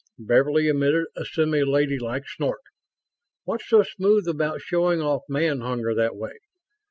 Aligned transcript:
Beverly 0.17 0.67
emitted 0.67 1.05
a 1.15 1.23
semi 1.25 1.63
ladylike 1.63 2.27
snort. 2.27 2.61
"What's 3.43 3.69
so 3.69 3.83
smooth 3.83 4.27
about 4.27 4.59
showing 4.61 4.99
off 4.99 5.21
man 5.29 5.61
hunger 5.61 5.93
that 5.93 6.15
way? 6.15 6.39